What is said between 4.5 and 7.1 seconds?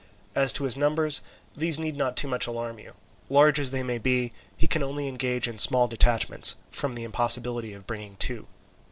he can only engage in small detachments, from the